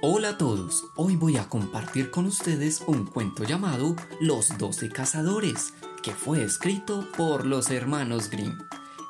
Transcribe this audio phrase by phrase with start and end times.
[0.00, 5.74] Hola a todos, hoy voy a compartir con ustedes un cuento llamado Los Doce Cazadores,
[6.04, 8.56] que fue escrito por los hermanos Grimm.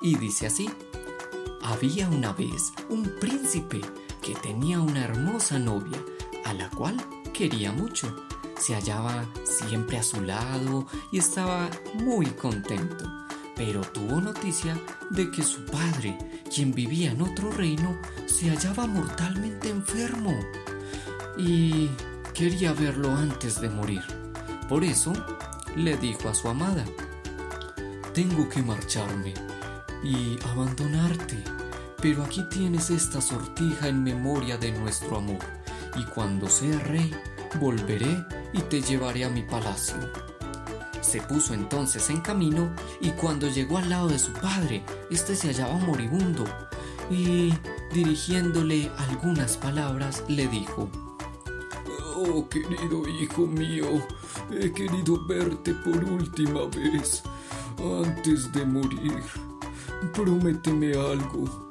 [0.01, 0.71] Y dice así,
[1.61, 3.83] había una vez un príncipe
[4.23, 6.03] que tenía una hermosa novia,
[6.47, 6.97] a la cual
[7.35, 8.25] quería mucho.
[8.59, 13.05] Se hallaba siempre a su lado y estaba muy contento,
[13.55, 14.75] pero tuvo noticia
[15.11, 16.17] de que su padre,
[16.51, 17.95] quien vivía en otro reino,
[18.25, 20.35] se hallaba mortalmente enfermo
[21.39, 21.89] y
[22.35, 24.03] quería verlo antes de morir.
[24.69, 25.13] Por eso
[25.77, 26.85] le dijo a su amada,
[28.13, 29.33] tengo que marcharme
[30.03, 31.43] y abandonarte,
[32.03, 35.39] pero aquí tienes esta sortija en memoria de nuestro amor,
[35.97, 37.15] y cuando sea rey,
[37.61, 39.97] volveré y te llevaré a mi palacio.
[41.01, 42.71] Se puso entonces en camino
[43.01, 46.45] y cuando llegó al lado de su padre, éste se hallaba moribundo
[47.11, 47.55] y,
[47.95, 50.91] dirigiéndole algunas palabras, le dijo,
[52.21, 53.87] Oh, querido hijo mío,
[54.51, 57.23] he querido verte por última vez
[57.79, 59.23] antes de morir.
[60.13, 61.71] Prométeme algo.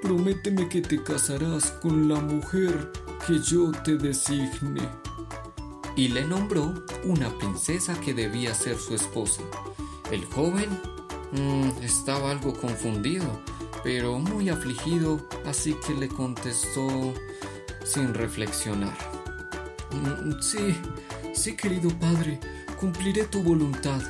[0.00, 2.92] Prométeme que te casarás con la mujer
[3.26, 4.88] que yo te designe.
[5.96, 9.42] Y le nombró una princesa que debía ser su esposa.
[10.12, 10.68] El joven
[11.32, 13.26] mm, estaba algo confundido,
[13.82, 16.88] pero muy afligido, así que le contestó
[17.84, 19.17] sin reflexionar.
[19.90, 20.76] Mm, sí,
[21.34, 22.38] sí, querido padre,
[22.78, 24.00] cumpliré tu voluntad.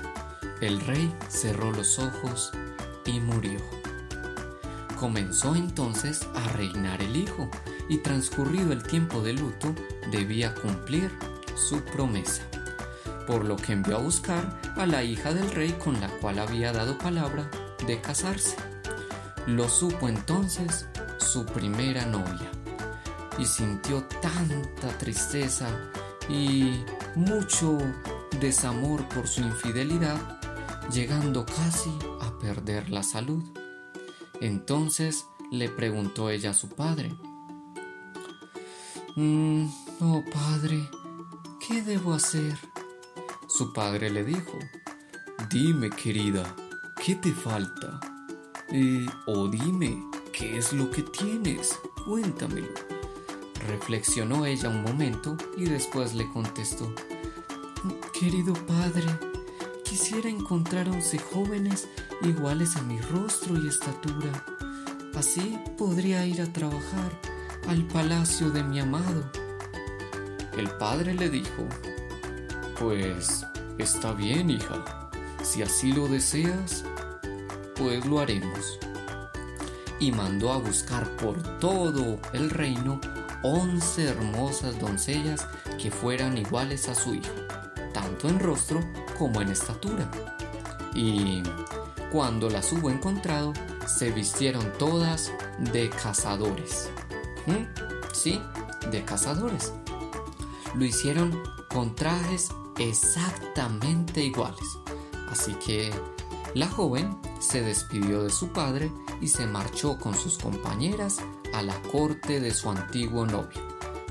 [0.61, 2.51] El rey cerró los ojos
[3.07, 3.61] y murió.
[4.99, 7.49] Comenzó entonces a reinar el hijo
[7.89, 9.73] y transcurrido el tiempo de luto
[10.11, 11.13] debía cumplir
[11.55, 12.43] su promesa,
[13.27, 16.73] por lo que envió a buscar a la hija del rey con la cual había
[16.73, 17.49] dado palabra
[17.87, 18.57] de casarse.
[19.47, 20.87] Lo supo entonces
[21.19, 22.51] su primera novia
[23.39, 25.69] y sintió tanta tristeza
[26.29, 27.79] y mucho
[28.41, 30.41] desamor por su infidelidad,
[30.91, 31.91] llegando casi
[32.21, 33.43] a perder la salud.
[34.41, 37.15] Entonces le preguntó ella a su padre,
[39.17, 39.67] mm,
[40.01, 40.89] Oh padre,
[41.67, 42.57] ¿qué debo hacer?
[43.49, 44.59] Su padre le dijo,
[45.51, 46.55] Dime querida,
[47.05, 47.99] ¿qué te falta?
[48.71, 51.79] Eh, o dime, ¿qué es lo que tienes?
[52.05, 52.98] Cuéntamelo.
[53.67, 56.93] Reflexionó ella un momento y después le contestó,
[58.19, 59.07] Querido padre,
[59.85, 61.89] quisiera encontrar once jóvenes
[62.23, 64.45] iguales a mi rostro y estatura.
[65.15, 67.21] Así podría ir a trabajar
[67.69, 69.31] al palacio de mi amado.
[70.57, 71.67] El padre le dijo,
[72.79, 73.45] Pues
[73.79, 75.11] está bien, hija.
[75.43, 76.85] Si así lo deseas,
[77.77, 78.79] pues lo haremos.
[80.01, 83.01] Y mandó a buscar por todo el reino
[83.43, 85.47] once hermosas doncellas
[85.81, 87.35] que fueran iguales a su hijo,
[87.93, 88.81] tanto en rostro
[89.19, 90.11] como en estatura.
[90.95, 91.43] Y
[92.11, 93.53] cuando las hubo encontrado,
[93.87, 95.33] se vistieron todas
[95.73, 96.91] de cazadores.
[97.47, 97.65] ¿Mm?
[98.13, 98.41] Sí,
[98.91, 99.73] de cazadores.
[100.75, 104.79] Lo hicieron con trajes exactamente iguales.
[105.31, 105.91] Así que
[106.55, 111.19] la joven se despidió de su padre y se marchó con sus compañeras
[111.59, 113.61] a la corte de su antiguo novio.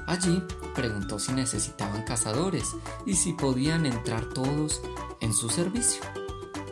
[0.05, 0.43] Allí
[0.75, 2.75] preguntó si necesitaban cazadores
[3.05, 4.81] y si podían entrar todos
[5.21, 6.01] en su servicio.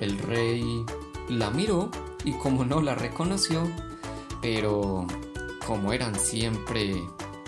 [0.01, 0.85] El rey
[1.29, 1.91] la miró
[2.25, 3.65] y como no la reconoció,
[4.41, 5.07] pero
[5.65, 6.93] como eran siempre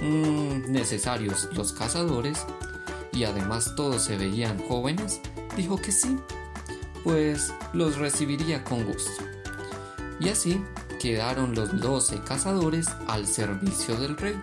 [0.01, 2.45] mm, necesarios los cazadores
[3.11, 5.19] y además todos se veían jóvenes,
[5.57, 6.17] dijo que sí,
[7.03, 9.23] pues los recibiría con gusto.
[10.21, 10.63] Y así
[10.97, 14.39] quedaron los doce cazadores al servicio del rey.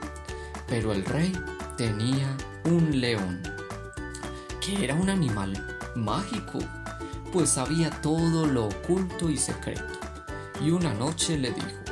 [0.66, 1.32] Pero el rey
[1.76, 3.42] tenía un león,
[4.60, 5.52] que era un animal
[5.94, 6.58] mágico,
[7.32, 9.84] pues sabía todo lo oculto y secreto.
[10.60, 11.84] Y una noche le dijo,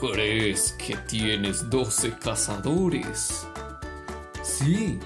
[0.00, 3.46] ¿Crees que tienes doce cazadores?
[4.42, 4.98] Sí,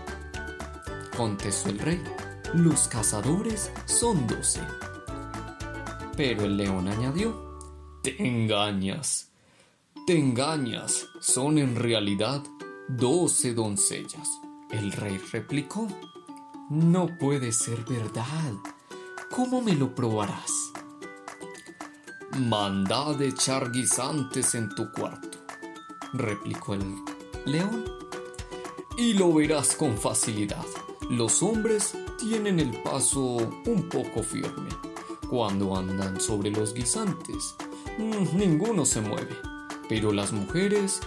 [1.17, 2.03] contestó el rey,
[2.55, 4.61] los cazadores son doce.
[6.17, 7.50] Pero el león añadió,
[8.02, 9.31] te engañas.
[10.06, 11.06] Te engañas.
[11.20, 12.43] Son en realidad
[12.88, 14.29] doce doncellas.
[14.70, 15.87] El rey replicó.
[16.70, 18.55] No puede ser verdad.
[19.31, 20.73] ¿Cómo me lo probarás?
[22.38, 25.38] Manda de echar guisantes en tu cuarto,
[26.12, 26.94] replicó el
[27.44, 27.85] león.
[28.97, 30.64] Y lo verás con facilidad.
[31.11, 33.37] Los hombres tienen el paso
[33.67, 34.70] un poco firme
[35.29, 37.56] cuando andan sobre los guisantes
[37.99, 39.37] ninguno se mueve,
[39.89, 41.01] pero las mujeres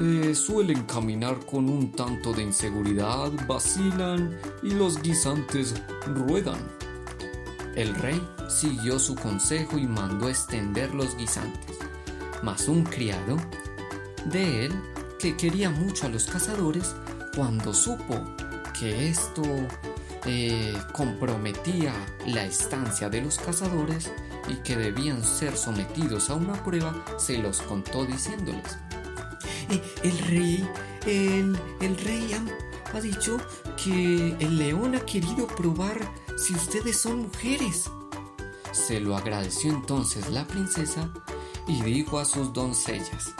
[0.00, 5.74] eh, suelen caminar con un tanto de inseguridad, vacilan y los guisantes
[6.06, 6.60] ruedan.
[7.76, 11.78] El rey siguió su consejo y mandó extender los guisantes.
[12.42, 13.36] Mas un criado
[14.26, 14.72] de él,
[15.18, 16.94] que quería mucho a los cazadores,
[17.36, 18.14] cuando supo
[18.78, 19.42] que esto
[20.26, 21.92] eh, comprometía
[22.26, 24.10] la estancia de los cazadores
[24.48, 28.78] y que debían ser sometidos a una prueba, se los contó diciéndoles,
[29.70, 30.68] eh, el rey,
[31.06, 33.38] el, el rey ha, ha dicho
[33.82, 35.98] que el león ha querido probar
[36.36, 37.90] si ustedes son mujeres.
[38.72, 41.08] Se lo agradeció entonces la princesa
[41.68, 43.34] y dijo a sus doncellas,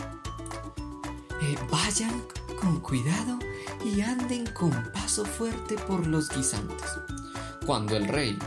[1.43, 2.22] eh, vayan
[2.60, 3.38] con cuidado
[3.84, 6.90] y anden con paso fuerte por los guisantes.
[7.66, 8.38] Cuando el rey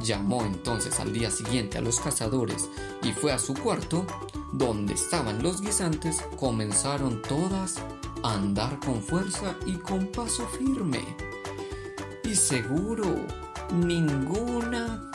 [0.00, 2.68] llamó entonces al día siguiente a los cazadores
[3.02, 4.06] y fue a su cuarto,
[4.52, 7.76] donde estaban los guisantes, comenzaron todas
[8.22, 11.04] a andar con fuerza y con paso firme.
[12.24, 13.04] Y seguro,
[13.72, 15.10] ninguna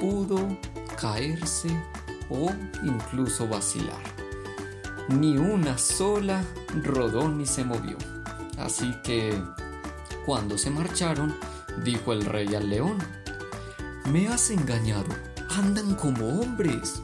[0.00, 0.58] pudo
[1.00, 1.68] caerse
[2.30, 2.50] o
[2.82, 4.02] incluso vacilar.
[5.08, 6.42] Ni una sola
[6.82, 7.96] rodó ni se movió.
[8.58, 9.34] Así que,
[10.24, 11.34] cuando se marcharon,
[11.84, 12.98] dijo el rey al león,
[14.10, 15.08] Me has engañado,
[15.50, 17.02] andan como hombres.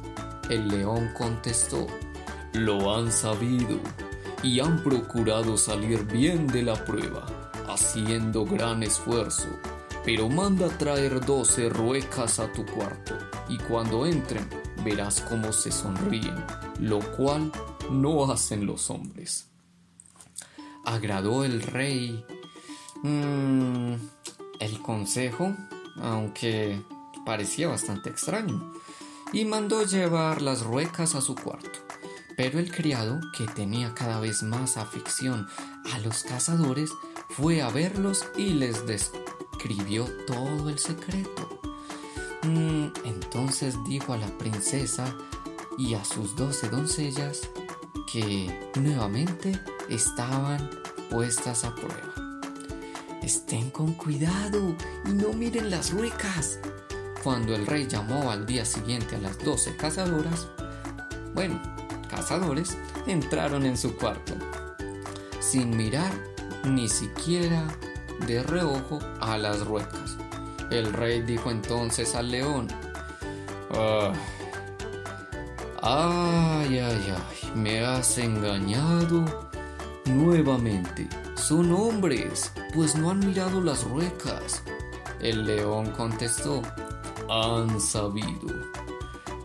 [0.49, 1.87] El león contestó,
[2.53, 3.79] Lo han sabido
[4.43, 7.27] y han procurado salir bien de la prueba,
[7.69, 9.49] haciendo gran esfuerzo.
[10.05, 13.15] Pero manda traer doce ruecas a tu cuarto,
[13.49, 14.49] y cuando entren
[14.85, 16.45] verás cómo se sonríen,
[16.79, 17.53] lo cual
[17.91, 19.51] no hacen los hombres
[20.85, 22.25] agradó el rey
[23.03, 23.95] mm,
[24.59, 25.55] el consejo,
[26.01, 26.81] aunque
[27.25, 28.73] parecía bastante extraño,
[29.33, 31.79] y mandó llevar las ruecas a su cuarto.
[32.37, 35.47] Pero el criado, que tenía cada vez más afición
[35.93, 36.91] a los cazadores,
[37.29, 41.61] fue a verlos y les describió todo el secreto.
[42.43, 45.15] Mm, entonces dijo a la princesa
[45.77, 47.43] y a sus doce doncellas
[48.11, 50.71] que nuevamente estaban
[51.11, 52.15] puestas a prueba.
[53.23, 54.75] Estén con cuidado
[55.05, 56.59] y no miren las ruecas.
[57.23, 60.47] Cuando el rey llamó al día siguiente a las doce cazadoras,
[61.35, 61.61] bueno,
[62.09, 62.77] cazadores,
[63.07, 64.35] entraron en su cuarto,
[65.39, 66.13] sin mirar
[66.65, 67.67] ni siquiera
[68.27, 70.17] de reojo a las ruecas.
[70.71, 72.69] El rey dijo entonces al león,
[73.73, 74.13] ah,
[75.83, 79.51] ay, ay, ay, me has engañado
[80.07, 84.63] Nuevamente, son hombres, pues no han mirado las ruecas.
[85.21, 86.63] El león contestó,
[87.31, 88.49] han sabido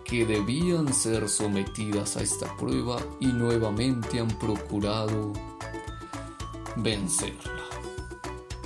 [0.03, 5.33] que debían ser sometidas a esta prueba y nuevamente han procurado
[6.77, 7.51] vencerla.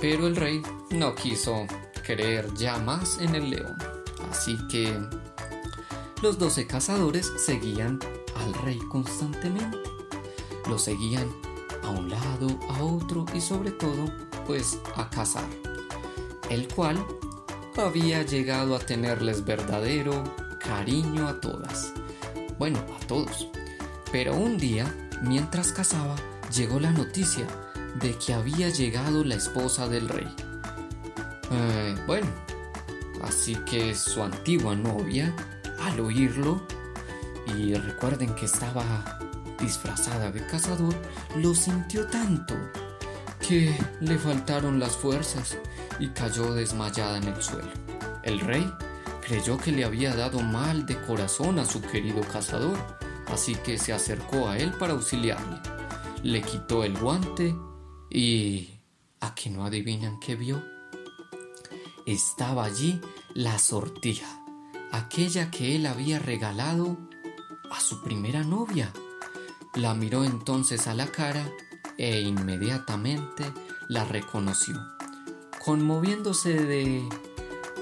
[0.00, 1.66] Pero el rey no quiso
[2.02, 3.76] creer ya más en el león,
[4.30, 4.98] así que
[6.22, 8.00] los doce cazadores seguían
[8.36, 9.78] al rey constantemente.
[10.66, 11.28] Lo seguían
[11.82, 14.06] a un lado, a otro y sobre todo,
[14.46, 15.48] pues a cazar,
[16.48, 17.04] el cual
[17.76, 20.24] había llegado a tenerles verdadero
[20.58, 21.92] cariño a todas.
[22.58, 23.48] Bueno, a todos.
[24.12, 26.16] Pero un día, mientras cazaba,
[26.54, 27.46] llegó la noticia
[28.00, 30.28] de que había llegado la esposa del rey.
[31.50, 32.28] Eh, bueno,
[33.22, 35.34] así que su antigua novia,
[35.80, 36.66] al oírlo,
[37.56, 39.18] y recuerden que estaba
[39.60, 40.94] disfrazada de cazador,
[41.36, 42.54] lo sintió tanto
[43.50, 45.58] le faltaron las fuerzas
[45.98, 47.70] y cayó desmayada en el suelo.
[48.22, 48.72] El rey
[49.20, 52.78] creyó que le había dado mal de corazón a su querido cazador,
[53.26, 55.58] así que se acercó a él para auxiliarle.
[56.22, 57.54] Le quitó el guante
[58.08, 58.76] y...
[59.22, 60.64] ¿A que no adivinan qué vio?
[62.06, 63.00] Estaba allí
[63.34, 64.42] la sortija,
[64.92, 66.96] aquella que él había regalado
[67.70, 68.92] a su primera novia.
[69.74, 71.50] La miró entonces a la cara
[72.00, 73.44] e inmediatamente
[73.88, 74.80] la reconoció,
[75.62, 77.06] conmoviéndose de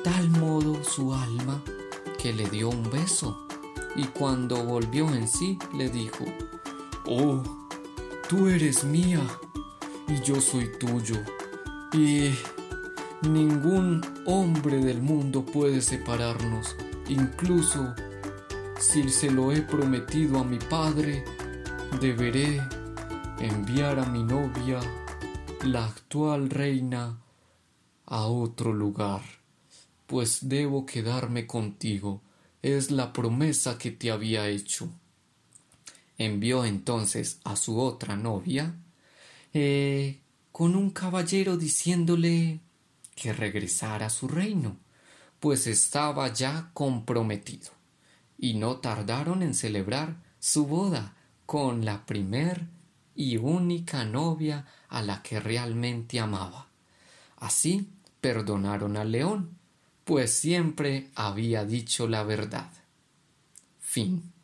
[0.02, 1.62] tal modo su alma
[2.20, 3.46] que le dio un beso
[3.94, 6.24] y cuando volvió en sí le dijo,
[7.06, 7.44] Oh,
[8.28, 9.20] tú eres mía
[10.08, 11.16] y yo soy tuyo
[11.92, 12.30] y
[13.22, 16.74] ningún hombre del mundo puede separarnos,
[17.08, 17.94] incluso
[18.80, 21.24] si se lo he prometido a mi padre
[22.00, 22.60] deberé
[23.40, 24.80] enviar a mi novia,
[25.64, 27.18] la actual reina,
[28.06, 29.22] a otro lugar,
[30.06, 32.20] pues debo quedarme contigo,
[32.62, 34.90] es la promesa que te había hecho.
[36.16, 38.74] envió entonces a su otra novia
[39.54, 42.58] eh, con un caballero diciéndole
[43.14, 44.76] que regresara a su reino,
[45.38, 47.70] pues estaba ya comprometido,
[48.36, 51.14] y no tardaron en celebrar su boda
[51.46, 52.77] con la primer
[53.18, 56.68] y única novia a la que realmente amaba.
[57.38, 59.58] Así perdonaron al león,
[60.04, 62.70] pues siempre había dicho la verdad.
[63.80, 64.37] Fin.